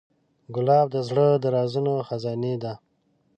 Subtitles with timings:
[0.55, 2.73] ګلاب د زړه د رازونو خزانې ده.